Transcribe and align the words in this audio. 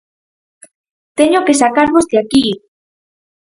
Teño 1.17 1.39
que 1.45 1.59
sacarvos 1.61 2.05
de 2.11 2.17
aquí! 2.23 2.45